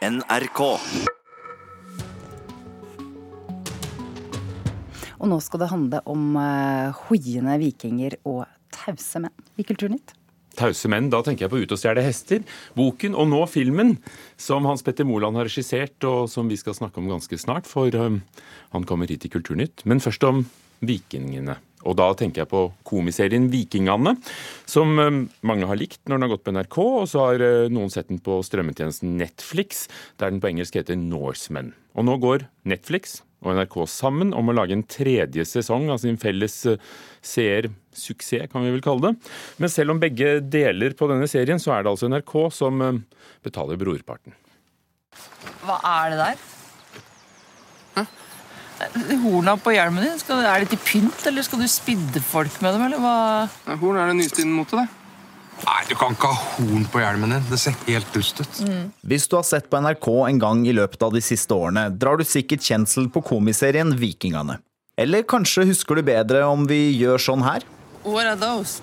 NRK. 0.00 0.60
Og 5.20 5.28
nå 5.28 5.36
skal 5.44 5.60
det 5.60 5.68
handle 5.68 6.00
om 6.08 6.38
uh, 6.40 6.96
hoiende 7.04 7.58
vikinger 7.60 8.16
og 8.24 8.46
tause 8.72 9.20
menn 9.20 9.60
i 9.60 9.66
Kulturnytt. 9.68 10.14
Tause 10.56 10.88
menn, 10.92 11.10
da 11.12 11.20
tenker 11.24 11.44
jeg 11.44 11.52
på 11.52 11.60
Ut 11.60 11.74
og 11.76 11.80
stjele 11.80 12.02
hester, 12.04 12.40
boken 12.76 13.12
og 13.12 13.28
nå 13.28 13.42
filmen, 13.52 13.98
som 14.40 14.64
Hans 14.68 14.82
Petter 14.86 15.04
Moland 15.04 15.36
har 15.36 15.46
regissert, 15.50 16.00
og 16.08 16.32
som 16.32 16.48
vi 16.48 16.56
skal 16.60 16.78
snakke 16.78 17.00
om 17.00 17.12
ganske 17.12 17.36
snart, 17.40 17.68
for 17.68 17.92
um, 17.92 18.22
han 18.72 18.88
kommer 18.88 19.12
hit 19.12 19.28
i 19.28 19.32
Kulturnytt. 19.32 19.84
Men 19.84 20.00
først 20.00 20.24
om 20.24 20.46
vikingene. 20.80 21.60
Og 21.88 21.96
da 21.96 22.10
tenker 22.18 22.42
jeg 22.42 22.50
på 22.50 22.66
komiserien 22.86 23.48
Vikingane, 23.52 24.16
som 24.68 24.92
um, 24.98 25.22
mange 25.46 25.68
har 25.68 25.80
likt 25.80 26.02
når 26.04 26.18
den 26.18 26.26
har 26.26 26.32
gått 26.34 26.44
på 26.44 26.54
NRK, 26.56 26.78
og 26.82 27.08
så 27.08 27.24
har 27.30 27.44
uh, 27.44 27.72
noen 27.72 27.92
sett 27.92 28.10
den 28.10 28.20
på 28.24 28.40
strømmetjenesten 28.44 29.16
Netflix, 29.20 29.86
der 30.20 30.32
den 30.32 30.42
på 30.42 30.50
engelsk 30.50 30.76
heter 30.76 30.98
Norsemen. 31.00 31.72
Og 31.96 32.06
nå 32.08 32.18
går 32.20 32.46
Netflix 32.68 33.20
og 33.40 33.56
NRK 33.56 33.78
sammen 33.88 34.34
om 34.36 34.52
å 34.52 34.56
lage 34.56 34.76
en 34.76 34.84
tredje 34.84 35.46
sesong 35.48 35.88
av 35.92 36.02
sin 36.02 36.20
felles 36.20 36.58
uh, 36.68 36.76
seersuksess, 37.24 38.50
kan 38.52 38.66
vi 38.66 38.76
vel 38.76 38.84
kalle 38.84 39.08
det. 39.08 39.32
Men 39.62 39.72
selv 39.72 39.96
om 39.96 40.02
begge 40.02 40.38
deler 40.44 40.96
på 40.96 41.08
denne 41.08 41.30
serien, 41.30 41.62
så 41.62 41.78
er 41.78 41.84
det 41.84 41.94
altså 41.94 42.12
NRK 42.12 42.36
som 42.52 42.84
betaler 43.44 43.80
brorparten. 43.80 44.36
Hva 45.64 45.80
er 45.80 46.12
det 46.12 46.24
der? 46.26 46.48
Horna 49.24 49.56
på 49.60 49.74
hjelmen 49.74 50.06
din, 50.06 50.16
skal, 50.20 50.40
er 50.46 50.64
det 50.64 50.72
til 50.72 50.80
pynt, 50.84 51.26
eller 51.28 51.44
skal 51.44 51.60
du 51.60 51.68
spidde 51.68 52.22
folk 52.24 52.54
med 52.64 52.76
dem? 52.76 52.86
eller 52.86 53.02
hva? 53.02 53.76
Horn 53.82 54.00
er 54.00 54.10
det 54.12 54.16
nyeste 54.22 54.44
innen 54.44 54.56
mote, 54.56 54.78
det. 54.80 54.88
Nei, 55.60 55.80
du 55.90 55.94
kan 55.98 56.14
ikke 56.14 56.30
ha 56.30 56.38
horn 56.54 56.86
på 56.88 57.02
hjelmen 57.02 57.34
din. 57.34 57.46
Det 57.50 57.58
ser 57.60 57.76
helt 57.84 58.08
dust 58.16 58.40
ut. 58.40 58.60
Mm. 58.64 58.86
Hvis 59.12 59.28
du 59.28 59.36
har 59.36 59.44
sett 59.44 59.68
på 59.68 59.80
NRK 59.84 60.08
en 60.30 60.40
gang 60.40 60.62
i 60.64 60.72
løpet 60.76 61.02
av 61.04 61.12
de 61.12 61.20
siste 61.24 61.52
årene, 61.52 61.90
drar 61.92 62.16
du 62.16 62.24
sikkert 62.24 62.64
kjensel 62.64 63.10
på 63.12 63.22
komiserien 63.28 63.92
Vikingane. 64.00 64.56
Eller 65.00 65.26
kanskje 65.28 65.68
husker 65.68 66.00
du 66.00 66.06
bedre 66.06 66.44
om 66.48 66.64
vi 66.68 66.80
gjør 66.96 67.20
sånn 67.20 67.44
her? 67.44 67.66
What 68.04 68.24
are 68.24 68.38
those? 68.40 68.80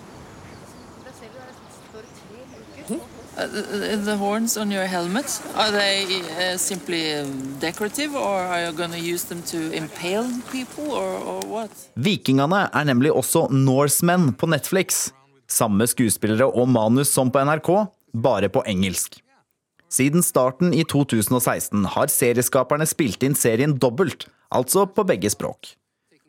Uh, 2.88 3.02
the 3.38 4.16
horns 4.18 4.58
on 4.58 4.72
your 4.72 4.86
helmet, 4.86 5.42
are 5.56 5.72
they 5.72 6.06
uh, 6.38 6.58
simply 6.58 7.14
um, 7.16 7.58
decorative, 7.60 8.16
or 8.16 8.40
are 8.40 8.66
you 8.66 8.72
going 8.72 8.92
to 8.92 9.00
use 9.00 9.26
them 9.26 9.42
to 9.44 9.72
impale 9.72 10.28
people, 10.52 10.92
or, 10.92 11.18
or 11.22 11.42
what? 11.46 11.72
Vikingene 11.96 12.68
er 12.74 12.84
nemlig 12.90 13.12
også 13.12 13.48
Norsemen 13.52 14.34
på 14.34 14.50
Netflix. 14.50 15.12
Samme 15.48 15.88
skuespillere 15.88 16.50
og 16.50 16.68
manus 16.70 17.14
som 17.14 17.32
på 17.32 17.44
NRK, 17.46 17.88
bare 18.14 18.50
på 18.50 18.64
engelsk. 18.68 19.22
Siden 19.90 20.24
starten 20.24 20.74
i 20.76 20.84
2016 20.84 21.86
har 21.94 22.12
serieskaperne 22.12 22.88
spilt 22.90 23.24
inn 23.24 23.38
serien 23.38 23.78
dobbelt, 23.80 24.28
altså 24.52 24.84
på 24.90 25.06
begge 25.08 25.32
språk. 25.32 25.78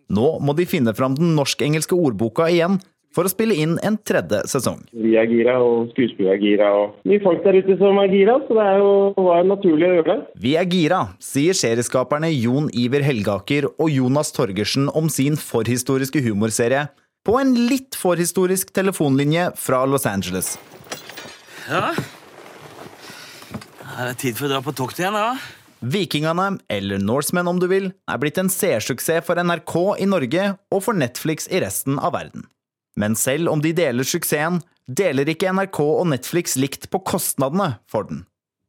Nå 0.09 0.39
må 0.41 0.55
de 0.57 0.69
finne 0.69 0.95
fram 0.97 1.17
den 1.19 1.35
norsk-engelske 1.37 1.97
ordboka 1.97 2.47
igjen, 2.53 2.79
for 3.15 3.27
å 3.27 3.33
spille 3.33 3.57
inn 3.57 3.77
en 3.87 3.97
tredje 4.07 4.41
sesong. 4.51 4.83
Vi 4.93 5.17
er 5.21 5.29
gira, 5.31 5.57
og 5.65 5.93
skuespillere 5.95 6.37
er 6.37 6.43
gira, 6.43 6.69
og 6.77 7.09
mye 7.09 7.23
folk 7.25 7.43
der 7.47 7.59
ute 7.61 7.79
som 7.81 8.01
er 8.03 8.13
gira, 8.13 8.37
så 8.47 8.59
det 8.59 8.67
er 8.67 8.83
jo 8.83 8.93
var 9.29 9.49
naturlig 9.49 9.89
å 9.89 9.95
gjøre 9.99 10.09
det. 10.11 10.19
Vi 10.45 10.55
er 10.61 10.69
gira, 10.71 11.01
sier 11.23 11.57
serieskaperne 11.59 12.31
Jon 12.35 12.69
Iver 12.77 13.07
Helgaker 13.07 13.71
og 13.71 13.89
Jonas 13.93 14.33
Torgersen 14.37 14.91
om 14.99 15.11
sin 15.13 15.39
forhistoriske 15.41 16.23
humorserie 16.27 16.89
på 17.27 17.35
en 17.41 17.57
litt 17.69 17.99
forhistorisk 17.99 18.71
telefonlinje 18.77 19.51
fra 19.61 19.83
Los 19.89 20.07
Angeles. 20.09 20.55
Ja, 21.69 21.91
er 23.99 24.13
det 24.13 24.21
tid 24.23 24.37
for 24.39 24.47
å 24.47 24.53
dra 24.53 24.61
på 24.63 24.73
tokt 24.79 25.01
igjen, 25.01 25.17
da? 25.17 25.35
Vikingene, 25.83 26.61
eller 26.71 27.03
Norsemen 27.03 27.49
om 27.51 27.59
du 27.59 27.67
vil, 27.71 27.91
er 28.11 28.21
blitt 28.23 28.39
en 28.39 28.51
seersuksess 28.51 29.27
for 29.27 29.39
NRK 29.43 29.75
i 30.03 30.07
Norge 30.11 30.45
og 30.75 30.85
for 30.87 30.95
Netflix 30.95 31.51
i 31.51 31.61
resten 31.63 31.99
av 31.99 32.15
verden. 32.15 32.47
Men 32.99 33.15
selv 33.19 33.53
om 33.53 33.63
de 33.63 33.71
deler 33.77 34.07
suksessen, 34.07 34.59
deler 34.89 35.29
ikke 35.31 35.53
NRK 35.55 35.79
og 35.85 36.09
Netflix 36.11 36.57
likt 36.59 36.89
på 36.91 37.01
kostnadene 37.07 37.77
for 37.91 38.09
den. 38.09 38.25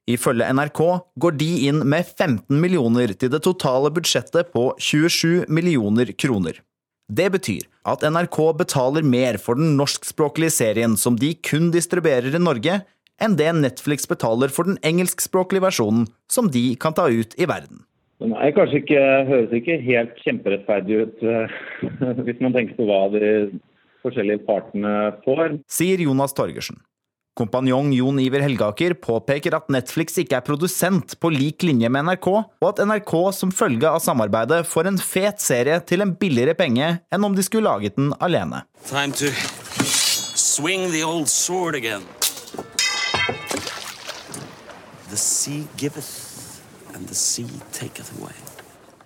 Ifølge 0.10 0.48
NRK 0.54 0.82
går 1.22 1.36
de 1.38 1.50
inn 1.70 1.84
med 1.90 2.08
15 2.08 2.56
millioner 2.62 3.14
til 3.14 3.30
det 3.34 3.44
totale 3.46 3.92
budsjettet 3.94 4.50
på 4.56 4.72
27 4.82 5.46
millioner 5.54 6.14
kroner. 6.18 6.62
Det 7.10 7.28
betyr 7.34 7.66
at 7.90 8.06
NRK 8.06 8.40
betaler 8.58 9.06
mer 9.06 9.38
for 9.42 9.58
den 9.58 9.76
norskspråklige 9.78 10.54
serien 10.54 10.98
som 10.98 11.18
de 11.18 11.34
kun 11.46 11.70
distribuerer 11.74 12.34
i 12.34 12.42
Norge, 12.42 12.82
enn 13.22 13.38
det 13.38 13.50
Netflix 13.58 14.10
betaler 14.10 14.54
for 14.54 14.70
den 14.70 14.78
engelskspråklige 14.86 15.66
versjonen 15.66 16.06
som 16.32 16.50
de 16.54 16.74
kan 16.82 16.96
ta 16.98 17.10
ut 17.10 17.34
i 17.38 17.50
verden. 17.50 17.86
Er 18.20 18.52
kanskje 18.52 19.00
høres 19.30 19.54
ikke 19.56 19.78
helt 19.86 20.18
kjemperettferdig 20.26 21.04
ut 21.06 21.22
hvis 22.26 22.42
man 22.44 22.56
tenker 22.56 22.76
på 22.76 22.88
hva 22.90 23.06
de 23.14 23.30
forskjellige 24.04 24.46
partene 24.48 24.94
får. 25.26 25.60
Sier 25.70 26.02
Jonas 26.06 26.36
Torgersen. 26.38 26.80
Kompanjong 27.40 27.94
Jon 27.96 28.18
Iver 28.20 28.44
Helgaker 28.44 28.94
påpeker 29.00 29.56
at 29.56 29.70
Netflix 29.72 30.18
ikke 30.20 30.42
er 30.42 30.44
produsent 30.44 31.14
på 31.24 31.32
lik 31.32 31.64
linje 31.64 31.88
med 31.88 32.10
NRK, 32.10 32.28
og 32.60 32.68
at 32.68 32.82
NRK 32.84 33.14
som 33.38 33.54
følge 33.56 33.88
av 33.88 34.02
samarbeidet 34.04 34.66
får 34.68 34.90
en 34.90 35.00
fet 35.00 35.40
serie 35.40 35.78
til 35.88 36.04
en 36.04 36.12
billigere 36.20 36.58
penge 36.60 36.98
enn 37.00 37.28
om 37.30 37.38
de 37.38 37.46
skulle 37.46 37.70
laget 37.70 37.96
den 37.96 38.12
alene. 38.20 38.66
Time 38.90 39.16
to 39.16 39.32
swing 40.36 40.92
the 40.92 41.06
old 41.06 41.32
sword 41.32 41.80
again. 41.80 42.04
The 45.10 45.18
sea 45.18 45.64
giveth, 45.78 46.62
and 46.94 47.08
the 47.08 47.16
sea 47.16 47.48
taketh 47.72 48.12
away. 48.20 48.49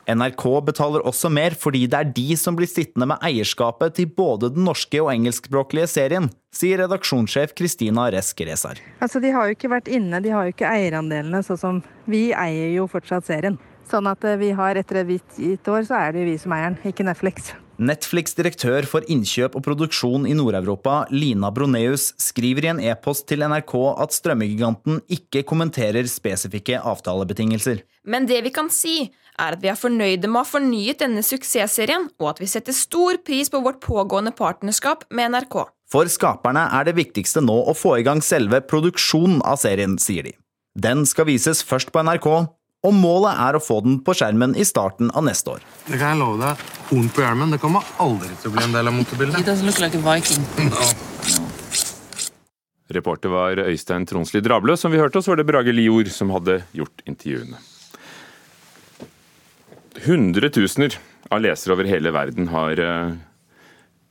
NRK 0.10 0.44
betaler 0.68 1.04
også 1.08 1.30
mer 1.32 1.56
fordi 1.60 1.86
det 1.88 2.00
er 2.00 2.14
de 2.16 2.36
som 2.40 2.58
blir 2.58 2.68
sittende 2.68 3.08
med 3.10 3.24
eierskapet 3.24 3.96
til 4.00 4.10
både 4.12 4.52
den 4.54 4.68
norske 4.68 5.00
og 5.00 5.12
engelskspråklige 5.14 5.88
serien, 5.92 6.30
sier 6.54 6.84
redaksjonssjef 6.84 7.56
Kristina 7.58 8.10
Resk 8.14 8.44
Resar. 8.48 8.82
Altså, 9.00 9.24
de 9.24 9.32
har 9.34 9.48
jo 9.48 9.58
ikke 9.58 9.72
vært 9.72 9.92
inne, 9.92 10.22
de 10.24 10.34
har 10.36 10.48
jo 10.48 10.56
ikke 10.56 10.70
eierandelene 10.70 11.44
sånn 11.48 11.62
som 11.62 11.84
Vi 12.10 12.34
eier 12.36 12.74
jo 12.76 12.90
fortsatt 12.92 13.30
serien. 13.30 13.56
Sånn 13.88 14.08
at 14.12 14.24
eh, 14.28 14.40
vi 14.40 14.52
har 14.56 14.76
etter 14.80 15.04
et 15.04 15.38
gitt 15.40 15.68
år, 15.72 15.84
så 15.88 16.00
er 16.00 16.12
det 16.12 16.24
jo 16.24 16.32
vi 16.32 16.40
som 16.42 16.56
eier 16.56 16.72
den, 16.72 16.82
ikke 16.92 17.08
Netflix. 17.08 17.54
Netflix-direktør 17.82 18.86
for 18.90 19.06
innkjøp 19.10 19.56
og 19.58 19.64
produksjon 19.66 20.28
i 20.30 20.36
Nord-Europa, 20.38 21.04
Lina 21.14 21.50
Broneus, 21.54 22.12
skriver 22.22 22.68
i 22.68 22.72
en 22.74 22.82
e-post 22.84 23.26
til 23.30 23.42
NRK 23.48 23.74
at 24.04 24.14
strømmegiganten 24.14 25.02
ikke 25.12 25.42
kommenterer 25.50 26.06
spesifikke 26.10 26.78
avtalebetingelser. 26.78 27.82
Men 28.06 28.28
det 28.30 28.44
vi 28.46 28.54
kan 28.54 28.70
si, 28.74 29.10
er 29.40 29.58
at 29.58 29.64
vi 29.64 29.72
er 29.72 29.80
fornøyde 29.80 30.30
med 30.30 30.42
å 30.42 30.44
ha 30.44 30.52
fornyet 30.52 31.02
denne 31.02 31.24
suksessserien, 31.26 32.10
og 32.22 32.34
at 32.36 32.44
vi 32.44 32.50
setter 32.52 32.76
stor 32.78 33.18
pris 33.26 33.50
på 33.50 33.64
vårt 33.66 33.82
pågående 33.84 34.36
partnerskap 34.38 35.08
med 35.10 35.34
NRK. 35.34 35.64
For 35.94 36.10
skaperne 36.10 36.68
er 36.74 36.88
det 36.88 36.98
viktigste 36.98 37.42
nå 37.42 37.56
å 37.70 37.74
få 37.78 37.98
i 38.00 38.06
gang 38.06 38.22
selve 38.26 38.62
produksjonen 38.66 39.42
av 39.46 39.62
serien, 39.62 39.98
sier 40.02 40.30
de. 40.30 40.38
Den 40.74 41.06
skal 41.10 41.30
vises 41.30 41.62
først 41.66 41.92
på 41.94 42.02
NRK, 42.06 42.30
og 42.84 42.96
målet 42.98 43.40
er 43.40 43.56
å 43.56 43.64
få 43.64 43.80
den 43.86 44.00
på 44.04 44.16
skjermen 44.18 44.58
i 44.60 44.66
starten 44.68 45.12
av 45.16 45.24
neste 45.24 45.56
år. 45.56 45.64
Det 45.88 45.96
kan 45.96 46.14
jeg 46.14 46.20
love 46.20 46.40
deg. 46.42 46.64
Horn 46.90 47.10
på 47.16 47.24
hjelmen 47.24 47.56
det 47.56 47.62
kommer 47.64 47.88
aldri 48.04 48.32
til 48.42 48.52
å 48.52 48.56
bli 48.58 48.66
en 48.66 48.76
del 48.76 48.92
av 48.92 48.98
motebildet. 48.98 49.80
Like 49.80 50.04
Viking. 50.04 50.48
No. 50.74 51.52
Reporter 52.94 53.32
var 53.32 53.58
Øystein 53.64 54.06
Tronsli 54.06 54.42
Drablø. 54.44 54.76
Som 54.78 54.92
vi 54.92 55.00
hørte, 55.00 55.22
så 55.24 55.32
var 55.32 55.40
det 55.40 55.48
Brage 55.48 55.74
Lior 55.74 56.12
som 56.12 56.34
hadde 56.36 56.60
gjort 56.76 57.02
intervjuene. 57.10 57.62
Hundretusener 60.04 61.00
av 61.32 61.42
lesere 61.42 61.78
over 61.78 61.88
hele 61.88 62.12
verden 62.14 62.52
har 62.52 62.84
uh, 62.84 63.16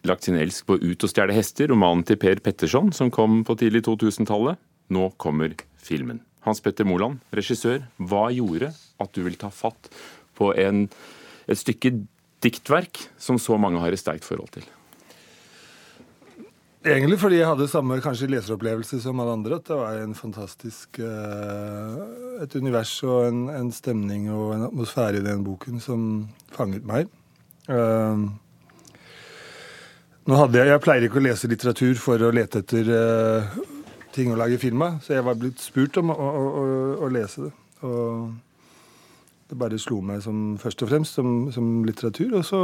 lagt 0.08 0.26
sin 0.26 0.40
elsk 0.40 0.66
på 0.66 0.80
Ut 0.80 1.04
og 1.04 1.12
stjele 1.12 1.36
hester, 1.36 1.68
romanen 1.70 2.06
til 2.08 2.18
Per 2.22 2.40
Petterson 2.42 2.90
som 2.96 3.12
kom 3.12 3.42
på 3.46 3.58
tidlig 3.60 3.84
2000-tallet. 3.86 4.60
Nå 4.92 5.10
kommer 5.20 5.54
filmen. 5.76 6.24
Hans 6.46 6.62
Petter 6.62 6.86
Moland, 6.88 7.22
regissør. 7.34 7.84
Hva 8.02 8.26
gjorde 8.34 8.72
at 9.02 9.14
du 9.14 9.22
ville 9.22 9.38
ta 9.38 9.50
fatt 9.54 9.90
på 10.38 10.50
en, 10.58 10.86
et 11.46 11.58
stykke 11.58 11.94
diktverk 12.42 13.04
som 13.20 13.38
så 13.38 13.58
mange 13.60 13.82
har 13.82 13.94
et 13.94 14.02
sterkt 14.02 14.26
forhold 14.26 14.50
til? 14.56 14.66
Egentlig 16.82 17.14
fordi 17.22 17.38
jeg 17.38 17.46
hadde 17.46 17.68
samme 17.70 18.00
kanskje 18.02 18.26
leseropplevelse 18.32 18.98
som 19.04 19.20
alle 19.22 19.36
andre. 19.36 19.58
At 19.60 19.68
det 19.70 19.78
var 19.78 20.00
en 20.02 20.14
fantastisk 20.18 20.98
uh, 20.98 22.42
Et 22.42 22.56
univers 22.58 22.96
og 23.06 23.28
en, 23.28 23.44
en, 23.54 23.70
stemning 23.70 24.26
og 24.34 24.56
en 24.56 24.66
atmosfære 24.66 25.20
i 25.20 25.26
den 25.26 25.44
boken 25.46 25.78
som 25.82 26.08
fanget 26.50 26.86
meg. 26.86 27.06
Uh, 27.70 28.26
nå 30.26 30.38
hadde 30.38 30.58
jeg, 30.58 30.72
jeg 30.72 30.82
pleier 30.82 31.06
ikke 31.06 31.22
å 31.22 31.26
lese 31.28 31.50
litteratur 31.50 32.02
for 32.02 32.26
å 32.26 32.32
lete 32.34 32.64
etter 32.64 32.90
uh, 32.90 33.54
ting 34.12 34.32
å 34.32 34.38
lage 34.38 34.60
film 34.60 34.82
av, 34.84 35.00
så 35.04 35.16
jeg 35.16 35.26
var 35.26 35.38
blitt 35.40 35.60
spurt 35.62 35.96
om 36.00 36.12
å, 36.12 36.16
å, 36.16 36.42
å, 36.46 36.64
å 37.06 37.12
lese 37.12 37.48
det. 37.48 37.52
Og 37.82 38.32
det 39.52 39.58
bare 39.60 39.78
slo 39.80 40.00
meg 40.00 40.22
som, 40.24 40.54
først 40.60 40.84
og 40.84 40.88
fremst 40.88 41.18
som, 41.18 41.50
som 41.52 41.82
litteratur. 41.84 42.38
Og 42.38 42.44
så 42.48 42.60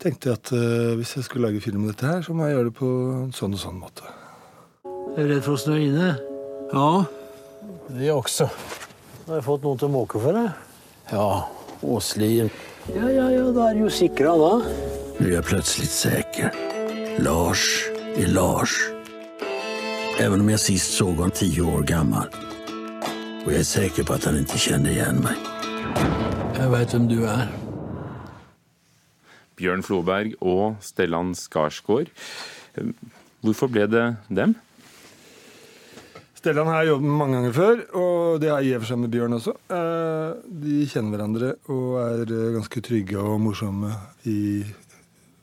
tenkte 0.00 0.30
jeg 0.30 0.40
at 0.40 0.52
uh, 0.52 0.96
hvis 0.98 1.14
jeg 1.16 1.24
skulle 1.24 1.48
lage 1.48 1.62
film 1.64 1.84
om 1.84 1.92
dette 1.92 2.08
her, 2.08 2.20
så 2.24 2.36
må 2.36 2.48
jeg 2.48 2.58
gjøre 2.58 2.68
det 2.68 2.76
på 2.80 2.90
en 3.14 3.32
sånn 3.36 3.56
og 3.56 3.62
sånn 3.62 3.80
måte. 3.80 4.16
Er 5.16 5.24
du 5.24 5.32
redd 5.32 5.46
for 5.46 5.56
å 5.56 5.62
snø 5.62 5.78
inne? 5.80 6.10
Ja. 6.72 6.90
Det 7.90 8.12
også. 8.12 8.46
Har 9.26 9.40
jeg 9.40 9.46
fått 9.48 9.64
noen 9.64 9.80
til 9.80 9.88
å 9.88 9.94
måke 9.94 10.20
for 10.22 10.36
deg? 10.36 10.52
Ja, 11.10 11.26
Åslien. 11.80 12.52
Ja, 12.92 13.08
ja, 13.08 13.26
ja, 13.32 13.48
da 13.56 13.70
er 13.70 13.76
du 13.78 13.86
jo 13.86 13.90
sikra 13.92 14.36
da. 14.40 14.52
Du 15.18 15.28
er 15.32 15.44
plutselig 15.44 15.90
sikker. 15.92 16.52
Lars 17.24 17.66
i 18.20 18.28
Lars. 18.28 18.78
Även 20.20 20.40
om 20.40 20.48
jag 20.48 20.60
sist 20.60 20.94
såg 20.94 21.14
honom 21.14 21.30
tio 21.30 21.62
år 21.62 21.82
gammal. 21.82 22.28
Och 23.44 23.52
jag 23.52 23.60
är 23.60 23.64
säker 23.64 24.04
på 24.04 24.12
att 24.12 24.24
han 24.24 24.38
inte 24.38 24.58
kjenner 24.58 24.90
igen 24.90 25.16
mig. 25.16 25.36
Jeg 26.58 26.68
veit 26.68 26.92
hvem 26.92 27.06
du 27.08 27.22
er. 27.24 27.46
Bjørn 29.56 29.80
Floberg 29.82 30.34
og 30.44 30.76
Stellan 30.84 31.32
Skarsgård. 31.32 32.10
Hvorfor 33.40 33.70
ble 33.72 33.86
det 33.88 34.04
dem? 34.28 34.52
Stellan 36.36 36.68
har 36.68 36.82
jeg 36.82 36.92
jobbet 36.92 37.08
med 37.08 37.16
mange 37.22 37.38
ganger 37.38 37.56
før, 37.56 37.80
og 37.96 38.40
det 38.42 38.50
har 38.52 38.60
jeg 38.60 38.74
i 38.74 38.76
og 38.76 38.84
for 38.84 38.90
seg 38.92 39.00
med 39.00 39.12
Bjørn 39.16 39.38
også. 39.38 39.56
Eh, 39.72 40.28
De 40.66 40.82
kjenner 40.92 41.16
hverandre 41.16 41.54
og 41.72 41.96
er 42.04 42.24
eh, 42.28 42.52
ganske 42.58 42.84
trygge 42.84 43.24
og 43.24 43.40
morsomme 43.40 43.94
i, 44.28 44.40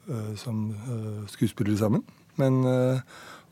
eh, 0.06 0.33
som 0.38 0.68
skuespillere 1.33 1.81
sammen. 1.81 2.06
Men 2.38 2.62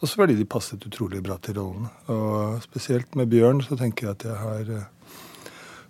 også 0.03 0.19
fordi 0.21 0.36
de 0.38 0.47
passet 0.50 0.83
utrolig 0.88 1.21
bra 1.24 1.38
til 1.42 1.57
rollene. 1.59 1.89
Og 2.12 2.62
spesielt 2.65 3.15
med 3.15 3.31
Bjørn 3.31 3.63
så 3.65 3.77
tenker 3.80 4.09
jeg 4.09 4.18
at 4.18 4.25
jeg 4.27 4.38
har 4.42 4.75
eh, 4.75 5.15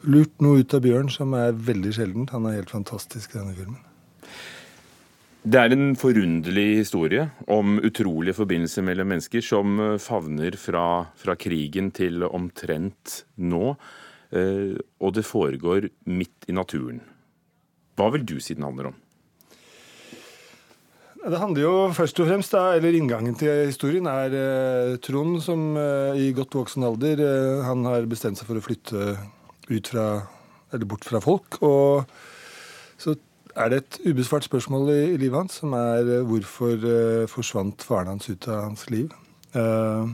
lurt 0.05 0.41
noe 0.45 0.61
ut 0.61 0.77
av 0.77 0.83
Bjørn 0.85 1.09
som 1.13 1.33
er 1.37 1.57
veldig 1.57 1.93
sjeldent. 1.97 2.33
Han 2.35 2.47
er 2.49 2.59
helt 2.59 2.73
fantastisk 2.73 3.33
i 3.33 3.39
denne 3.41 3.57
filmen. 3.57 3.81
Det 5.45 5.59
er 5.61 5.75
en 5.75 5.91
forunderlig 5.93 6.79
historie 6.79 7.27
om 7.53 7.75
utrolige 7.85 8.33
forbindelser 8.33 8.81
mellom 8.87 9.11
mennesker 9.13 9.45
som 9.45 9.79
eh, 9.81 9.97
favner 10.01 10.57
fra, 10.57 10.85
fra 11.17 11.37
krigen 11.37 11.91
til 11.93 12.25
omtrent 12.25 13.23
nå. 13.37 13.75
eh, 14.33 14.73
Og 15.01 15.13
det 15.17 15.25
foregår 15.25 15.89
midt 16.09 16.49
i 16.49 16.55
naturen. 16.57 17.01
Hva 17.95 18.09
vil 18.11 18.25
du 18.27 18.39
si 18.43 18.57
den 18.57 18.65
handler 18.67 18.89
om? 18.91 19.01
Det 21.25 21.39
handler 21.41 21.63
jo 21.63 21.73
først 21.89 22.19
og 22.21 22.27
fremst, 22.29 22.53
da, 22.53 22.75
eller 22.77 22.93
Inngangen 22.93 23.33
til 23.33 23.63
historien 23.65 24.05
er 24.05 24.33
eh, 24.37 24.97
Trond 25.01 25.39
som 25.41 25.71
eh, 25.73 26.19
i 26.21 26.27
godt 26.37 26.53
voksen 26.53 26.85
alder 26.85 27.21
eh, 27.25 27.63
han 27.65 27.81
har 27.89 28.05
bestemt 28.05 28.37
seg 28.37 28.45
for 28.45 28.59
å 28.59 28.61
flytte 28.61 29.15
ut 29.71 29.89
fra, 29.89 30.03
eller 30.69 30.85
bort 30.85 31.07
fra 31.07 31.17
folk. 31.23 31.57
Og 31.65 32.05
så 33.01 33.15
er 33.55 33.71
det 33.71 33.79
et 33.81 33.97
ubesvart 34.05 34.45
spørsmål 34.45 34.91
i, 34.93 34.99
i 35.15 35.17
livet 35.17 35.39
hans, 35.39 35.57
som 35.63 35.73
er 35.73 36.03
eh, 36.19 36.27
hvorfor 36.29 36.85
eh, 36.91 37.25
forsvant 37.31 37.81
faren 37.81 38.13
hans 38.13 38.29
ut 38.29 38.45
av 38.45 38.67
hans 38.67 38.85
liv. 38.93 39.09
Eh, 39.57 40.13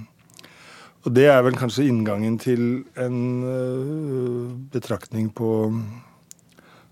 og 1.01 1.15
det 1.17 1.27
er 1.33 1.43
vel 1.43 1.57
kanskje 1.57 1.89
inngangen 1.89 2.37
til 2.39 2.85
en 3.01 3.19
betraktning 4.71 5.31
på 5.33 5.49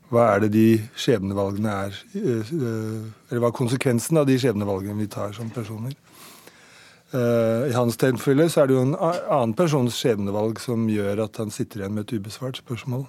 hva 0.10 0.26
er 0.34 0.44
det 0.44 0.52
de 0.56 0.68
skjebnevalgene 0.98 1.74
er 1.86 1.98
eh, 2.18 2.54
Eller 3.30 3.42
hva 3.42 3.52
er 3.52 3.58
konsekvensen 3.60 4.18
av 4.22 4.28
de 4.30 4.38
skjebnevalgene 4.42 4.98
vi 5.04 5.10
tar 5.12 5.36
som 5.38 5.52
personer. 5.54 5.94
Eh, 7.14 7.70
I 7.70 7.76
hans 7.78 7.98
tilfelle 8.02 8.50
så 8.50 8.64
er 8.64 8.70
det 8.70 8.78
jo 8.78 8.86
en 8.88 8.98
annen 8.98 9.56
persons 9.58 9.98
skjebnevalg 9.98 10.62
som 10.62 10.88
gjør 10.90 11.26
at 11.28 11.42
han 11.42 11.54
sitter 11.54 11.84
igjen 11.84 11.98
med 11.98 12.08
et 12.08 12.18
ubesvart 12.18 12.62
spørsmål. 12.62 13.06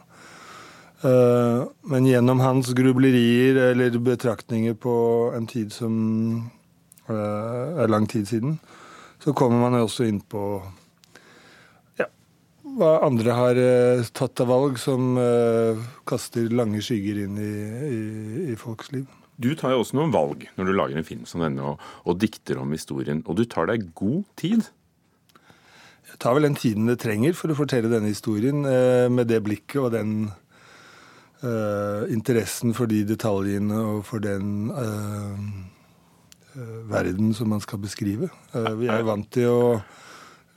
Eh, 1.08 1.62
Men 1.92 2.08
gjennom 2.08 2.44
hans 2.44 2.72
grublerier 2.76 3.62
eller 3.70 3.96
betraktninger 3.98 4.76
på 4.76 4.96
en 5.36 5.48
tid 5.48 5.72
som 5.72 6.50
er 7.10 7.90
lang 7.90 8.04
tid 8.06 8.28
siden, 8.28 8.60
så 9.18 9.32
kommer 9.34 9.58
man 9.58 9.80
også 9.80 10.04
inn 10.06 10.20
på 10.20 10.60
hva 12.78 12.90
andre 13.06 13.36
har 13.36 13.60
eh, 13.60 14.10
tatt 14.16 14.42
av 14.42 14.50
valg 14.50 14.78
som 14.80 15.16
eh, 15.20 15.80
kaster 16.08 16.50
lange 16.54 16.82
skygger 16.84 17.24
inn 17.24 17.38
i, 17.40 17.54
i, 17.90 18.02
i 18.52 18.58
folks 18.60 18.92
liv. 18.94 19.08
Du 19.40 19.54
tar 19.56 19.72
jo 19.72 19.80
også 19.80 19.96
noen 19.96 20.12
valg 20.12 20.44
når 20.58 20.68
du 20.68 20.74
lager 20.76 21.00
en 21.00 21.06
film 21.06 21.24
som 21.28 21.40
denne 21.44 21.64
og, 21.72 21.80
og 22.04 22.18
dikter 22.20 22.60
om 22.60 22.74
historien. 22.76 23.22
Og 23.24 23.38
du 23.38 23.46
tar 23.48 23.70
deg 23.70 23.88
god 23.96 24.22
tid. 24.40 24.68
Jeg 26.10 26.20
tar 26.20 26.36
vel 26.36 26.48
den 26.48 26.58
tiden 26.58 26.90
det 26.90 26.98
trenger 27.00 27.36
for 27.38 27.52
å 27.52 27.56
fortelle 27.56 27.90
denne 27.92 28.10
historien, 28.12 28.64
eh, 28.68 29.08
med 29.08 29.30
det 29.30 29.40
blikket 29.46 29.80
og 29.80 29.92
den 29.94 30.14
eh, 31.40 32.12
interessen 32.12 32.74
for 32.76 32.90
de 32.90 33.02
detaljene 33.08 33.80
og 33.94 34.04
for 34.08 34.22
den 34.24 34.70
eh, 34.74 35.42
eh, 36.58 36.78
verden 36.90 37.32
som 37.36 37.52
man 37.54 37.62
skal 37.64 37.80
beskrive. 37.82 38.30
Vi 38.52 38.90
er 38.90 39.06
vant 39.06 39.30
til 39.32 39.48
å 39.48 39.64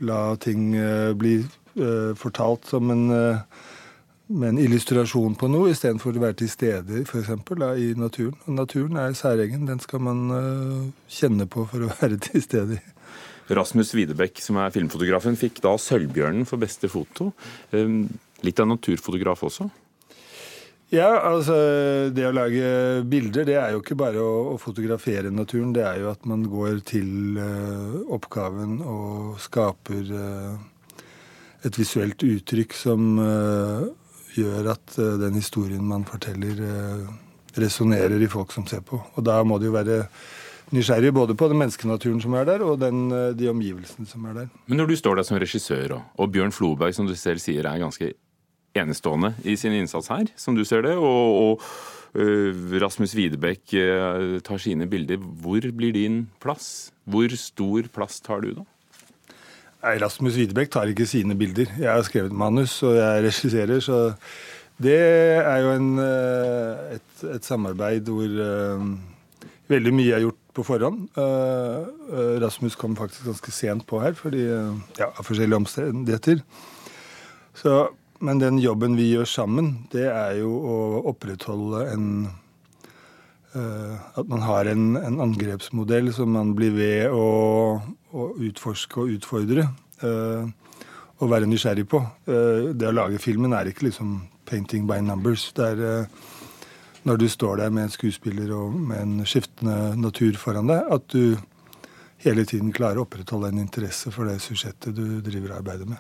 la 0.04 0.36
ting 0.42 0.74
bli 1.16 1.38
fortalt 2.20 2.68
som 2.70 2.92
en, 2.94 3.12
eh, 3.12 3.38
en 4.50 4.60
illustrasjon 4.60 5.36
på 5.36 5.50
noe, 5.52 5.72
istedenfor 5.74 6.16
å 6.18 6.24
være 6.24 6.40
til 6.44 6.52
stede 6.52 7.04
for 7.10 7.22
eksempel, 7.22 7.60
da, 7.64 7.74
i 7.76 7.94
naturen. 7.98 8.38
Og 8.48 8.58
naturen 8.58 8.98
er 8.98 9.18
særegen. 9.18 9.68
Den 9.70 9.82
skal 9.84 10.04
man 10.06 10.26
eh, 10.38 10.92
kjenne 11.10 11.48
på 11.50 11.68
for 11.70 11.86
å 11.86 11.94
være 12.02 12.20
til 12.24 12.44
stede 12.46 12.80
i. 12.80 12.84
Rasmus 13.54 13.92
Widebekk, 13.94 14.40
som 14.40 14.58
er 14.62 14.72
filmfotografen, 14.72 15.36
fikk 15.36 15.60
da 15.66 15.76
Sølvbjørnen 15.76 16.48
for 16.48 16.62
beste 16.62 16.88
foto. 16.88 17.34
Litt 17.74 18.60
av 18.64 18.70
naturfotograf 18.70 19.44
også. 19.44 19.68
Ja, 20.94 21.10
altså 21.26 21.56
det 22.14 22.26
å 22.28 22.34
lage 22.36 23.02
bilder, 23.10 23.48
det 23.48 23.56
er 23.58 23.72
jo 23.74 23.80
ikke 23.82 23.98
bare 23.98 24.22
å, 24.22 24.54
å 24.54 24.60
fotografere 24.62 25.32
naturen. 25.34 25.72
Det 25.74 25.82
er 25.90 26.04
jo 26.04 26.12
at 26.12 26.28
man 26.30 26.44
går 26.46 26.84
til 26.86 27.40
uh, 27.40 28.04
oppgaven 28.14 28.76
og 28.86 29.40
skaper 29.42 30.12
eh, 30.20 30.52
et 31.64 31.80
visuelt 31.80 32.24
uttrykk 32.28 32.76
som 32.76 33.20
eh, 33.24 33.84
gjør 34.38 34.72
at 34.74 34.98
eh, 35.00 35.18
den 35.22 35.38
historien 35.40 35.84
man 35.86 36.06
forteller, 36.08 36.60
uh, 36.60 37.12
resonnerer 37.60 38.22
i 38.22 38.30
folk 38.32 38.54
som 38.54 38.66
ser 38.70 38.82
på. 38.86 38.98
Og 39.14 39.26
da 39.26 39.38
må 39.46 39.60
det 39.62 39.70
jo 39.70 39.76
være 39.76 40.00
nysgjerrig 40.74 41.14
både 41.14 41.36
på 41.38 41.50
den 41.52 41.60
menneskenaturen 41.62 42.22
som 42.24 42.36
er 42.38 42.48
der, 42.50 42.64
og 42.66 42.80
den, 42.82 43.06
eh, 43.14 43.32
de 43.38 43.50
omgivelsene 43.52 44.10
som 44.10 44.26
er 44.26 44.34
der. 44.42 44.52
Men 44.66 44.82
når 44.82 44.90
du 44.90 44.96
står 44.98 45.16
der 45.20 45.28
som 45.28 45.38
regissør, 45.38 45.98
og, 46.00 46.02
og 46.18 46.32
Bjørn 46.34 46.56
Floberg, 46.56 46.96
som 46.96 47.08
du 47.08 47.16
selv 47.16 47.42
sier, 47.44 47.66
er 47.66 47.82
ganske 47.82 48.14
enestående 48.74 49.36
i 49.46 49.56
sin 49.60 49.76
innsats 49.78 50.10
her, 50.10 50.26
som 50.36 50.58
du 50.58 50.64
ser 50.66 50.82
det, 50.82 50.96
og, 50.98 51.38
og 51.44 51.62
uh, 52.18 52.80
Rasmus 52.82 53.14
Widebekk 53.14 53.76
uh, 53.78 54.40
tar 54.42 54.62
sine 54.62 54.90
bilder, 54.90 55.22
hvor 55.22 55.62
blir 55.78 55.94
din 55.94 56.24
plass? 56.42 56.92
Hvor 57.06 57.30
stor 57.38 57.90
plass 57.94 58.22
tar 58.24 58.42
du 58.42 58.54
da? 58.58 58.66
Rasmus 59.84 60.38
Widebekk 60.40 60.72
tar 60.72 60.92
ikke 60.92 61.08
sine 61.10 61.36
bilder. 61.36 61.68
Jeg 61.80 61.92
har 61.92 62.04
skrevet 62.08 62.32
manus, 62.32 62.78
og 62.88 62.96
jeg 62.96 63.24
regisserer, 63.26 63.80
så 63.84 64.14
det 64.82 65.00
er 65.00 65.58
jo 65.62 65.74
en, 65.76 65.90
eh, 66.00 66.96
et, 66.96 67.26
et 67.36 67.46
samarbeid 67.46 68.08
hvor 68.10 68.32
uh, 68.32 68.86
veldig 69.70 69.94
mye 69.94 70.16
er 70.16 70.24
gjort 70.24 70.40
på 70.54 70.66
forhånd. 70.66 71.04
Eh, 71.18 72.38
Rasmus 72.44 72.78
kom 72.80 72.96
faktisk 72.98 73.28
ganske 73.28 73.52
sent 73.54 73.86
på 73.90 74.00
her, 74.02 74.16
fordi, 74.18 74.46
uh, 74.50 74.74
ja, 75.00 75.12
av 75.12 75.28
forskjellige 75.28 75.62
omstendigheter. 75.62 76.42
Men 78.24 78.40
den 78.40 78.60
jobben 78.64 78.96
vi 78.96 79.10
gjør 79.12 79.28
sammen, 79.28 79.74
det 79.92 80.08
er 80.08 80.38
jo 80.40 80.54
å 80.56 80.78
opprettholde 81.12 81.84
en 81.92 82.08
At 83.54 84.26
man 84.30 84.42
har 84.42 84.66
en, 84.72 84.96
en 84.98 85.20
angrepsmodell 85.22 86.08
som 86.16 86.32
man 86.34 86.56
blir 86.58 86.74
ved 86.74 87.14
å, 87.14 87.28
å 88.10 88.28
utforske 88.42 89.04
og 89.04 89.12
utfordre. 89.20 89.68
eh, 90.04 90.52
og 91.22 91.32
være 91.32 91.48
nysgjerrig 91.48 91.86
på. 91.90 92.02
Eh, 92.28 92.70
det 92.76 92.90
å 92.90 92.96
lage 92.96 93.22
filmen 93.22 93.54
er 93.56 93.70
ikke 93.70 93.88
liksom 93.88 94.16
painting 94.50 94.88
by 94.90 95.00
numbers. 95.06 95.50
Det 95.56 95.70
er 95.74 95.84
eh, 95.88 96.22
når 97.08 97.20
du 97.20 97.28
står 97.32 97.62
der 97.62 97.74
med 97.74 97.88
en 97.88 97.94
skuespiller 97.94 98.54
og 98.56 98.76
med 98.76 99.02
en 99.02 99.28
skiftende 99.28 99.94
natur 100.00 100.38
foran 100.40 100.72
deg, 100.72 100.88
at 100.96 101.08
du 101.12 101.38
hele 102.24 102.46
tiden 102.48 102.72
klarer 102.76 103.02
å 103.02 103.08
opprettholde 103.08 103.52
en 103.52 103.64
interesse 103.64 104.12
for 104.16 104.30
det 104.30 104.40
sujettet 104.44 104.96
du 104.96 105.20
driver 105.24 105.58
arbeidet 105.58 105.90
med. 105.90 106.00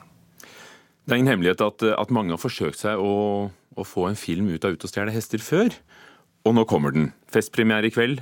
Det 1.03 1.12
er 1.12 1.19
ingen 1.19 1.33
hemmelighet 1.33 1.63
at, 1.65 1.83
at 2.00 2.13
mange 2.15 2.31
har 2.31 2.39
forsøkt 2.39 2.79
seg 2.79 3.00
å, 3.00 3.50
å 3.51 3.83
få 3.83 4.07
en 4.07 4.19
film 4.19 4.48
ut 4.53 4.63
av 4.63 4.77
Ut 4.77 4.86
og 4.88 4.91
stjele 4.91 5.12
hester 5.12 5.43
før. 5.43 5.75
Og 6.43 6.55
nå 6.57 6.63
kommer 6.67 6.91
den. 6.95 7.12
Festpremiere 7.31 7.88
i 7.88 7.93
kveld. 7.93 8.21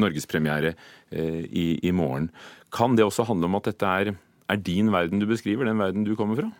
Norgespremiere 0.00 0.74
eh, 1.12 1.42
i, 1.46 1.66
i 1.84 1.92
morgen. 1.96 2.30
Kan 2.72 2.96
det 2.96 3.04
også 3.06 3.26
handle 3.28 3.48
om 3.48 3.56
at 3.58 3.68
dette 3.70 3.86
er, 3.88 4.14
er 4.52 4.60
din 4.60 4.92
verden 4.92 5.20
du 5.22 5.26
beskriver, 5.28 5.68
den 5.68 5.80
verden 5.80 6.04
du 6.04 6.14
kommer 6.16 6.36
fra? 6.40 6.50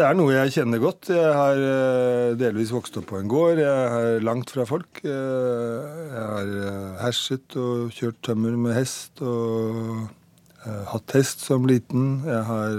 Det 0.00 0.06
er 0.06 0.16
noe 0.16 0.32
jeg 0.32 0.52
kjenner 0.54 0.80
godt. 0.80 1.10
Jeg 1.12 1.32
har 1.36 1.58
eh, 1.60 2.30
delvis 2.40 2.70
vokst 2.72 2.96
opp 2.96 3.10
på 3.10 3.18
en 3.20 3.28
gård. 3.28 3.58
Jeg 3.60 4.04
er 4.14 4.24
langt 4.24 4.52
fra 4.52 4.64
folk. 4.68 5.02
Eh, 5.04 5.10
Jeg 6.14 6.22
har 6.24 6.54
eh, 6.70 6.94
herset 7.02 7.56
og 7.60 7.90
kjørt 7.92 8.20
tømmer 8.24 8.56
med 8.56 8.78
hest 8.78 9.20
og 9.20 10.08
hatt 10.60 11.12
hest 11.16 11.40
som 11.40 11.64
liten. 11.68 12.18
Jeg 12.28 12.42
har 12.44 12.72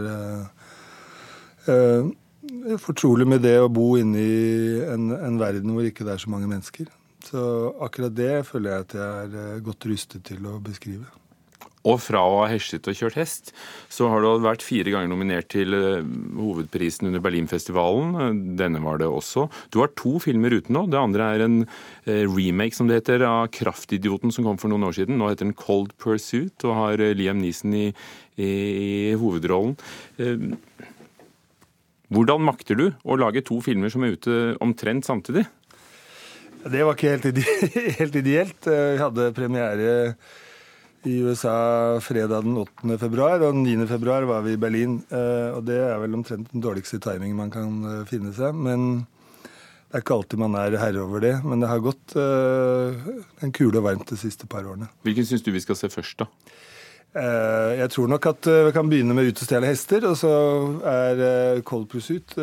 fortrolig 2.82 3.28
med 3.30 3.44
det 3.46 3.58
å 3.62 3.70
bo 3.72 3.94
inne 4.00 4.22
i 4.22 4.82
en, 4.88 5.12
en 5.16 5.40
verden 5.42 5.74
hvor 5.76 5.88
ikke 5.88 6.08
det 6.08 6.16
er 6.16 6.24
så 6.24 6.34
mange 6.34 6.50
mennesker. 6.52 6.90
Så 7.26 7.42
akkurat 7.84 8.14
det 8.18 8.36
føler 8.50 8.72
jeg 8.74 8.86
at 8.86 8.94
jeg 8.98 9.26
er 9.26 9.42
eh, 9.42 9.64
godt 9.66 9.90
rustet 9.90 10.24
til 10.28 10.48
å 10.50 10.60
beskrive. 10.64 11.08
Og 11.82 11.98
fra 11.98 12.20
å 12.22 12.42
ha 12.44 12.50
hesjet 12.52 12.86
og 12.86 12.94
kjørt 12.94 13.16
hest, 13.18 13.48
så 13.90 14.06
har 14.12 14.22
du 14.22 14.44
vært 14.44 14.62
fire 14.62 14.92
ganger 14.94 15.10
nominert 15.10 15.50
til 15.54 15.74
eh, 15.74 16.06
hovedprisen 16.38 17.10
under 17.10 17.24
Berlinfestivalen. 17.26 18.42
Denne 18.60 18.82
var 18.84 19.02
det 19.02 19.10
også. 19.10 19.48
Du 19.74 19.80
har 19.82 19.94
to 19.98 20.20
filmer 20.22 20.54
ute 20.54 20.74
nå. 20.74 20.86
Det 20.94 21.00
andre 21.02 21.30
er 21.34 21.46
en 21.48 21.60
eh, 21.64 22.26
remake, 22.30 22.78
som 22.78 22.90
det 22.90 23.02
heter, 23.02 23.26
av 23.26 23.50
Kraftidioten 23.56 24.34
som 24.34 24.46
kom 24.46 24.62
for 24.62 24.74
noen 24.74 24.86
år 24.90 24.98
siden. 25.00 25.18
Nå 25.22 25.32
heter 25.32 25.48
den 25.48 25.58
Cold 25.58 25.96
Pursuit 26.02 26.68
og 26.70 26.78
har 26.78 27.06
Liam 27.18 27.42
Neeson 27.42 27.74
i, 27.78 27.88
i, 28.38 28.52
i 28.52 28.92
hovedrollen. 29.18 29.78
Hvordan 32.12 32.44
makter 32.44 32.76
du 32.76 32.86
å 33.08 33.16
lage 33.20 33.44
to 33.48 33.62
filmer 33.64 33.92
som 33.92 34.04
er 34.04 34.18
ute 34.18 34.38
omtrent 34.64 35.08
samtidig? 35.08 35.46
Det 36.62 36.84
var 36.84 36.98
ikke 36.98 37.16
helt, 37.16 37.28
ide 37.32 37.44
helt 38.02 38.18
ideelt. 38.20 38.68
Vi 38.68 39.00
hadde 39.00 39.32
premiere 39.38 39.92
i 41.08 41.16
USA 41.26 42.00
fredag 42.04 42.44
den 42.46 42.58
8. 42.62 42.98
februar, 43.02 43.40
og 43.42 43.56
den 43.56 43.64
9. 43.64 43.88
februar 43.90 44.28
var 44.30 44.44
vi 44.46 44.54
i 44.54 44.60
Berlin. 44.62 45.00
Eh, 45.10 45.50
og 45.56 45.64
det 45.66 45.80
er 45.82 45.98
vel 46.04 46.20
omtrent 46.20 46.52
den 46.52 46.62
dårligste 46.62 47.00
timingen 47.02 47.40
man 47.40 47.54
kan 47.54 47.80
eh, 47.90 48.04
finne 48.10 48.34
seg. 48.38 48.54
Men 48.54 49.08
det 49.42 49.98
er 49.98 50.04
ikke 50.04 50.20
alltid 50.20 50.44
man 50.44 50.58
er 50.60 50.78
herre 50.82 51.02
over 51.02 51.24
det. 51.24 51.34
Men 51.48 51.64
det 51.64 51.72
har 51.72 51.82
gått 51.82 52.18
eh, 52.20 53.08
en 53.42 53.56
kule 53.56 53.82
og 53.82 53.88
varmt 53.88 54.12
de 54.14 54.20
siste 54.20 54.50
par 54.52 54.68
årene. 54.68 54.92
Hvilken 55.08 55.26
syns 55.32 55.48
du 55.48 55.50
vi 55.56 55.64
skal 55.64 55.80
se 55.80 55.90
først, 55.90 56.22
da? 56.22 56.30
Jeg 57.14 57.90
tror 57.92 58.08
nok 58.08 58.26
at 58.26 58.48
vi 58.48 58.72
kan 58.72 58.90
begynne 58.90 59.14
med 59.14 59.28
'Ut 59.28 59.42
og 59.42 59.48
stjele 59.48 59.68
hester', 59.68 60.08
og 60.08 60.16
så 60.16 60.32
er 60.88 61.62
Cold 61.62 61.90
Pursuit 61.92 62.36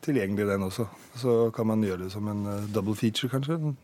tilgjengelig, 0.00 0.46
den 0.48 0.62
også. 0.62 0.86
Så 1.16 1.50
kan 1.50 1.66
man 1.66 1.82
gjøre 1.82 2.04
det 2.04 2.12
som 2.12 2.28
en 2.28 2.68
double 2.72 2.94
feature, 2.94 3.28
kanskje. 3.28 3.74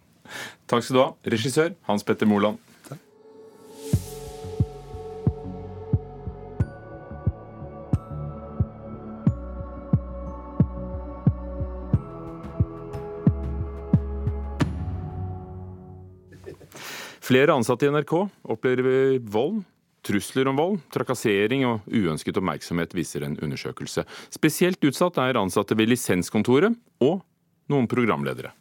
Takk 0.68 0.82
skal 0.84 0.96
du 0.96 1.02
ha, 1.02 1.10
regissør 1.26 1.74
Hans 1.82 2.04
Petter 2.04 2.26
Moland. 2.26 2.58
Flere 17.22 17.54
ansatte 17.54 17.86
i 17.86 17.92
NRK 17.92 18.12
opplever 18.50 19.20
vold, 19.32 19.62
trusler 20.06 20.50
om 20.50 20.58
vold, 20.58 20.80
trakassering 20.94 21.66
og 21.68 21.86
uønsket 21.90 22.38
oppmerksomhet, 22.40 22.96
viser 22.96 23.26
en 23.26 23.38
undersøkelse. 23.42 24.06
Spesielt 24.34 24.82
utsatt 24.84 25.20
er 25.22 25.40
ansatte 25.40 25.78
ved 25.78 25.92
lisenskontoret 25.92 26.74
og 27.04 27.22
noen 27.72 27.88
programledere. 27.90 28.52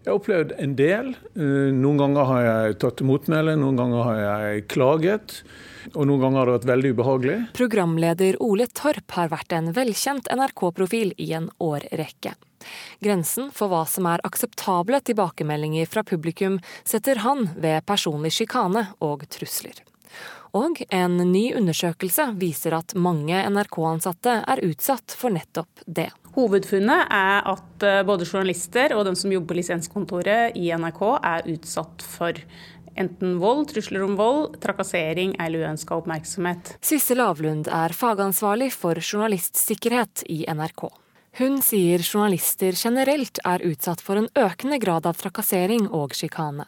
Jeg 0.00 0.14
har 0.14 0.16
opplevd 0.16 0.52
en 0.56 0.74
del. 0.78 1.08
Eh, 1.36 1.72
noen 1.76 1.98
ganger 2.00 2.24
har 2.24 2.44
jeg 2.46 2.76
tatt 2.80 2.96
til 2.96 3.08
motmæle, 3.10 3.52
noen 3.60 3.76
ganger 3.76 4.06
har 4.06 4.20
jeg 4.20 4.62
klaget. 4.72 5.34
Og 5.92 6.06
noen 6.08 6.22
ganger 6.22 6.40
har 6.40 6.48
det 6.48 6.54
vært 6.54 6.70
veldig 6.70 6.92
ubehagelig. 6.94 7.36
Programleder 7.56 8.38
Ole 8.40 8.64
Torp 8.72 9.12
har 9.18 9.28
vært 9.32 9.52
en 9.56 9.68
velkjent 9.76 10.30
NRK-profil 10.32 11.12
i 11.20 11.28
en 11.36 11.50
årrekke. 11.60 12.32
Grensen 13.04 13.52
for 13.52 13.72
hva 13.72 13.84
som 13.88 14.08
er 14.08 14.24
akseptable 14.24 15.02
tilbakemeldinger 15.04 15.88
fra 15.88 16.04
publikum, 16.04 16.56
setter 16.84 17.20
han 17.24 17.50
ved 17.60 17.84
personlig 17.88 18.32
sjikane 18.36 18.88
og 19.04 19.28
trusler. 19.32 19.84
Og 20.56 20.80
en 20.90 21.20
ny 21.30 21.44
undersøkelse 21.54 22.32
viser 22.40 22.74
at 22.74 22.96
mange 22.98 23.38
NRK-ansatte 23.52 24.40
er 24.50 24.64
utsatt 24.66 25.14
for 25.14 25.30
nettopp 25.34 25.84
det. 25.86 26.08
Hovedfunnet 26.34 27.06
er 27.10 27.46
at 27.52 27.86
eh, 27.86 28.02
både 28.06 28.26
journalister 28.26 28.94
og 28.96 29.04
de 29.06 29.14
som 29.18 29.32
jobber 29.34 29.54
på 29.54 29.60
lisenskontoret 29.60 30.58
i 30.58 30.70
NRK 30.74 31.00
er 31.18 31.48
utsatt 31.54 32.04
for 32.06 32.38
enten 32.98 33.38
vold, 33.42 33.68
trusler 33.70 34.04
om 34.04 34.16
vold, 34.18 34.56
trakassering 34.62 35.36
eller 35.42 35.66
uønska 35.66 35.96
oppmerksomhet. 35.98 36.74
Sissel 36.84 37.20
Lavlund 37.22 37.70
er 37.70 37.94
fagansvarlig 37.96 38.70
for 38.74 38.98
journalistsikkerhet 38.98 40.26
i 40.30 40.42
NRK. 40.50 40.88
Hun 41.38 41.60
sier 41.62 42.02
journalister 42.02 42.74
generelt 42.74 43.38
er 43.46 43.62
utsatt 43.62 44.02
for 44.02 44.18
en 44.18 44.26
økende 44.34 44.80
grad 44.82 45.06
av 45.06 45.18
trakassering 45.20 45.86
og 45.94 46.16
sjikane. 46.18 46.66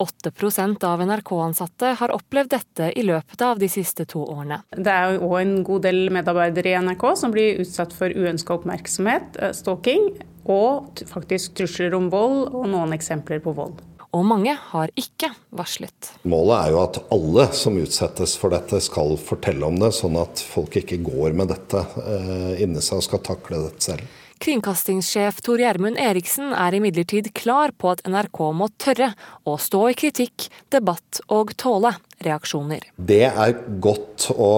8% 0.00 0.86
av 0.88 1.02
NRK-ansatte 1.04 1.92
har 2.00 2.14
opplevd 2.14 2.54
dette 2.54 2.88
i 2.96 3.04
løpet 3.04 3.44
av 3.44 3.60
de 3.60 3.68
siste 3.68 4.06
to 4.08 4.22
årene. 4.24 4.62
Det 4.72 4.94
er 4.94 5.20
òg 5.20 5.36
en 5.42 5.54
god 5.68 5.84
del 5.84 6.08
medarbeidere 6.16 6.72
i 6.72 6.80
NRK 6.80 7.04
som 7.20 7.34
blir 7.34 7.60
utsatt 7.60 7.92
for 7.96 8.08
uønska 8.08 8.56
oppmerksomhet, 8.56 9.36
eh, 9.36 9.52
stalking, 9.52 10.14
og 10.48 11.04
faktisk 11.06 11.60
trusler 11.60 11.94
om 11.94 12.08
vold 12.10 12.54
og 12.54 12.66
noen 12.72 12.96
eksempler 12.96 13.44
på 13.44 13.52
vold 13.52 13.84
og 14.16 14.24
mange 14.26 14.56
har 14.72 14.90
ikke 14.98 15.30
varslet. 15.54 16.12
Målet 16.28 16.56
er 16.56 16.72
jo 16.74 16.80
at 16.82 16.98
alle 17.14 17.46
som 17.56 17.78
utsettes 17.78 18.34
for 18.40 18.54
dette 18.54 18.80
skal 18.82 19.14
fortelle 19.22 19.66
om 19.66 19.78
det, 19.78 19.92
sånn 19.94 20.18
at 20.20 20.42
folk 20.42 20.80
ikke 20.80 20.98
går 21.06 21.36
med 21.38 21.52
dette 21.52 21.84
eh, 22.02 22.64
inni 22.64 22.82
seg 22.82 22.98
og 22.98 23.06
skal 23.06 23.22
takle 23.30 23.62
dette 23.68 23.92
selv. 23.92 24.19
Kringkastingssjef 24.40 25.42
Tor 25.44 25.60
Gjermund 25.60 25.98
Eriksen 26.00 26.54
er 26.56 26.72
imidlertid 26.72 27.26
klar 27.36 27.74
på 27.76 27.90
at 27.92 28.00
NRK 28.08 28.38
må 28.56 28.70
tørre 28.80 29.10
å 29.44 29.58
stå 29.60 29.82
i 29.90 29.96
kritikk, 30.00 30.46
debatt 30.72 31.20
og 31.28 31.52
tåle 31.60 31.92
reaksjoner. 32.24 32.86
Det 32.96 33.26
er 33.28 33.52
godt 33.84 34.30
å, 34.32 34.48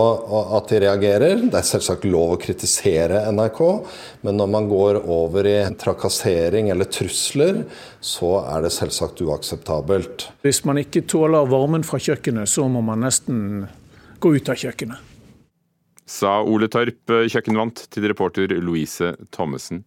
at 0.54 0.70
de 0.70 0.80
reagerer. 0.86 1.42
Det 1.50 1.58
er 1.58 1.66
selvsagt 1.66 2.06
lov 2.06 2.36
å 2.36 2.40
kritisere 2.44 3.24
NRK, 3.34 3.62
men 4.22 4.38
når 4.38 4.54
man 4.54 4.70
går 4.70 5.02
over 5.02 5.50
i 5.50 5.58
trakassering 5.82 6.70
eller 6.70 6.86
trusler, 6.86 7.64
så 7.98 8.36
er 8.44 8.62
det 8.62 8.74
selvsagt 8.78 9.26
uakseptabelt. 9.26 10.28
Hvis 10.46 10.62
man 10.68 10.78
ikke 10.78 11.02
tåler 11.10 11.50
varmen 11.50 11.82
fra 11.86 11.98
kjøkkenet, 11.98 12.46
så 12.46 12.70
må 12.70 12.86
man 12.86 13.02
nesten 13.02 13.64
gå 14.22 14.38
ut 14.38 14.54
av 14.54 14.62
kjøkkenet 14.62 15.11
sa 16.06 16.40
Ole 16.42 16.68
Torp, 16.68 17.10
eh, 17.10 17.28
kjøkkenvant, 17.30 17.86
til 17.90 18.08
reporter 18.10 18.48
Louise 18.60 19.14
Thommessen. 19.30 19.84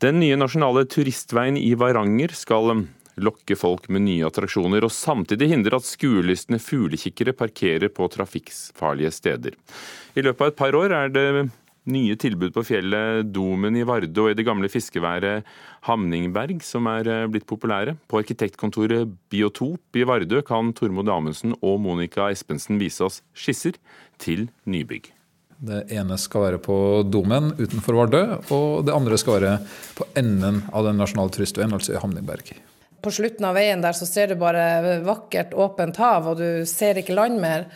Den 0.00 0.20
nye 0.20 0.36
nasjonale 0.36 0.86
turistveien 0.88 1.58
i 1.60 1.74
Varanger 1.74 2.32
skal 2.36 2.72
eh, 2.72 2.84
lokke 3.20 3.56
folk 3.58 3.88
med 3.92 4.06
nye 4.06 4.26
attraksjoner, 4.28 4.84
og 4.84 4.94
samtidig 4.94 5.50
hindre 5.50 5.76
at 5.76 5.88
skuelystne 5.88 6.60
fuglekikkere 6.62 7.36
parkerer 7.36 7.92
på 7.92 8.08
trafikkfarlige 8.08 9.12
steder. 9.12 9.58
I 10.16 10.24
løpet 10.24 10.40
av 10.40 10.52
et 10.52 10.60
par 10.60 10.76
år 10.78 10.94
er 10.96 11.12
det 11.12 11.26
nye 11.88 12.16
tilbud 12.20 12.52
på 12.54 12.64
fjellet 12.66 13.30
Domen 13.32 13.76
i 13.78 13.84
Vardø 13.86 14.26
og 14.26 14.32
i 14.32 14.36
det 14.38 14.44
gamle 14.46 14.68
fiskeværet 14.72 15.46
Hamningberg 15.88 16.60
som 16.66 16.88
er 16.90 17.08
eh, 17.08 17.28
blitt 17.30 17.48
populære. 17.48 17.96
På 18.10 18.20
arkitektkontoret 18.20 19.08
Biotop 19.32 19.96
i 19.96 20.04
Vardø 20.08 20.42
kan 20.46 20.74
Tormod 20.76 21.08
Amundsen 21.08 21.56
og 21.60 21.80
Monica 21.84 22.28
Espensen 22.30 22.80
vise 22.80 23.06
oss 23.06 23.22
skisser 23.32 23.80
til 24.20 24.48
nybygg. 24.68 25.12
Det 25.60 25.82
ene 25.92 26.16
skal 26.16 26.46
være 26.46 26.60
på 26.64 26.74
Domen 27.04 27.52
utenfor 27.58 27.98
Vardø, 27.98 28.22
og 28.48 28.86
det 28.88 28.94
andre 28.96 29.18
skal 29.20 29.36
være 29.36 29.56
på 29.98 30.06
enden 30.16 30.62
av 30.72 30.86
den 30.88 30.96
nasjonale 31.00 31.32
turistveien, 31.34 31.74
altså 31.76 31.92
i 31.92 32.00
Hamningberg. 32.00 32.54
På 33.04 33.12
slutten 33.12 33.44
av 33.48 33.56
veien 33.56 33.80
der 33.84 33.96
så 33.96 34.08
ser 34.08 34.32
du 34.32 34.40
bare 34.40 35.00
vakkert, 35.04 35.52
åpent 35.52 36.00
hav, 36.00 36.32
og 36.32 36.40
du 36.40 36.64
ser 36.68 37.00
ikke 37.00 37.16
land 37.16 37.40
mer. 37.40 37.68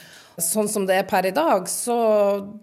Sånn 0.43 0.67
som 0.69 0.83
det 0.87 0.97
er 0.99 1.07
per 1.07 1.29
i 1.29 1.35
dag, 1.35 1.69
så, 1.71 1.97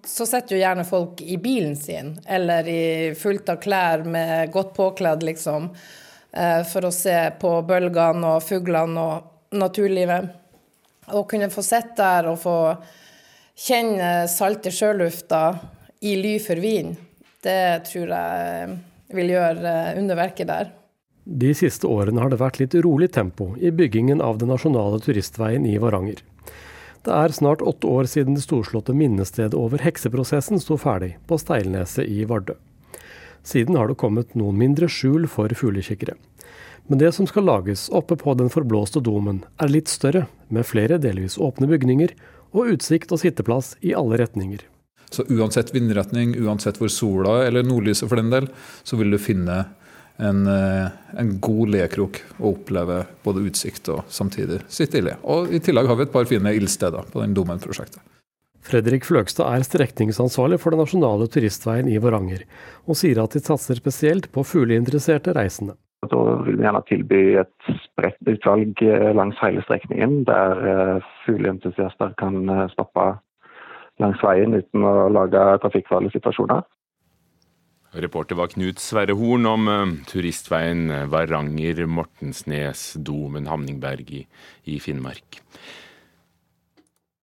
så 0.04 0.26
setter 0.28 0.58
jo 0.58 0.62
gjerne 0.62 0.84
folk 0.84 1.22
i 1.24 1.38
bilen 1.40 1.78
sin, 1.80 2.18
eller 2.28 2.68
i 2.68 2.84
fullt 3.16 3.48
av 3.54 3.62
klær 3.64 4.04
med 4.04 4.52
godt 4.52 4.74
påkledd, 4.76 5.24
liksom, 5.24 5.70
eh, 6.36 6.62
for 6.68 6.90
å 6.90 6.92
se 6.92 7.16
på 7.40 7.54
bølgene 7.68 8.36
og 8.36 8.44
fuglene 8.44 9.06
og 9.06 9.56
naturlivet. 9.56 10.28
Å 11.16 11.24
kunne 11.28 11.52
få 11.52 11.64
sitte 11.64 11.96
der 12.02 12.28
og 12.34 12.42
få 12.44 12.58
kjenne 13.56 14.28
salte 14.32 14.72
sjølufta 14.74 15.42
i 16.04 16.18
ly 16.20 16.36
for 16.44 16.60
vin, 16.60 16.92
det 17.42 17.88
tror 17.88 18.12
jeg 18.12 18.78
vil 19.16 19.32
gjøre 19.32 19.76
underverket 20.00 20.52
der. 20.52 20.72
De 21.24 21.54
siste 21.56 21.88
årene 21.88 22.20
har 22.24 22.32
det 22.34 22.40
vært 22.42 22.60
litt 22.60 22.76
rolig 22.84 23.12
tempo 23.14 23.52
i 23.62 23.72
byggingen 23.72 24.24
av 24.26 24.40
den 24.42 24.50
nasjonale 24.52 25.00
turistveien 25.04 25.68
i 25.70 25.78
Varanger. 25.80 26.24
Det 27.02 27.14
er 27.18 27.34
snart 27.34 27.64
åtte 27.66 27.90
år 27.90 28.06
siden 28.06 28.36
det 28.38 28.44
storslåtte 28.44 28.94
minnestedet 28.94 29.58
over 29.58 29.82
hekseprosessen 29.82 30.62
sto 30.62 30.78
ferdig 30.78 31.16
på 31.26 31.40
Steilneset 31.42 32.06
i 32.06 32.28
Vardø. 32.30 32.54
Siden 33.42 33.78
har 33.80 33.90
det 33.90 33.98
kommet 33.98 34.36
noen 34.38 34.60
mindre 34.60 34.86
skjul 34.86 35.26
for 35.26 35.50
fuglekikkere. 35.50 36.14
Men 36.86 37.02
det 37.02 37.10
som 37.18 37.26
skal 37.26 37.48
lages 37.50 37.88
oppe 37.90 38.18
på 38.20 38.36
den 38.38 38.52
forblåste 38.54 39.02
domen, 39.02 39.42
er 39.58 39.74
litt 39.74 39.90
større, 39.90 40.28
med 40.50 40.68
flere 40.68 41.00
delvis 41.02 41.40
åpne 41.42 41.70
bygninger 41.72 42.14
og 42.52 42.76
utsikt 42.76 43.14
og 43.16 43.22
sitteplass 43.24 43.74
i 43.82 43.96
alle 43.98 44.20
retninger. 44.22 44.62
Så 45.12 45.26
uansett 45.28 45.74
vindretning, 45.74 46.36
uansett 46.38 46.78
hvor 46.80 46.92
sola 46.92 47.42
eller 47.48 47.66
nordlyset 47.66 48.08
for 48.08 48.22
den 48.22 48.30
del, 48.32 48.48
så 48.84 49.00
vil 49.00 49.12
du 49.12 49.18
finne 49.20 49.64
en, 50.22 50.48
eh, 50.48 50.88
en 51.20 51.34
god 51.42 51.74
lekrok 51.76 52.22
å 52.40 52.54
oppleve 52.54 53.04
både 53.26 53.44
utsikt 53.50 53.90
og 53.94 54.06
samtidig 54.12 54.62
sitte 54.72 55.00
i 55.00 55.06
le. 55.06 55.18
Og 55.24 55.54
I 55.54 55.62
tillegg 55.64 55.90
har 55.90 55.98
vi 56.00 56.08
et 56.08 56.14
par 56.14 56.28
fine 56.30 56.54
ildsteder 56.58 57.10
på 57.12 57.24
den 57.24 57.36
Domen-prosjektet. 57.38 58.02
Fredrik 58.62 59.08
Fløgstad 59.08 59.50
er 59.50 59.66
strekningsansvarlig 59.66 60.60
for 60.62 60.72
den 60.72 60.84
nasjonale 60.84 61.26
turistveien 61.34 61.90
i 61.90 61.98
Varanger, 61.98 62.44
og 62.86 63.00
sier 63.00 63.24
at 63.24 63.34
de 63.34 63.42
satser 63.42 63.82
spesielt 63.82 64.30
på 64.32 64.46
fugleinteresserte 64.46 65.34
reisende. 65.34 65.80
Da 66.10 66.22
vil 66.46 66.58
vi 66.58 66.66
gjerne 66.66 66.84
tilby 66.90 67.22
et 67.42 67.72
spredt 67.82 68.30
utvalg 68.30 68.78
eh, 68.86 69.10
langs 69.18 69.42
hele 69.42 69.66
strekningen, 69.66 70.22
der 70.30 70.64
eh, 70.70 71.10
fugleentusiaster 71.26 72.14
kan 72.22 72.46
stoppe 72.74 73.16
langs 74.02 74.22
veien 74.24 74.54
uten 74.58 74.86
å 74.86 75.10
lage 75.14 75.42
trafikkfarlige 75.66 76.18
situasjoner. 76.18 76.64
Reporter 77.92 78.40
var 78.40 78.48
Knut 78.48 78.80
Sverre 78.80 79.12
Horn 79.20 79.44
om 79.50 79.68
eh, 79.68 79.90
turistveien 80.08 80.92
eh, 80.92 81.08
Varanger-Mortensnes-Domen 81.12 83.48
Hamningberg 83.52 84.12
i, 84.16 84.28
i 84.72 84.80
Finnmark. 84.80 85.42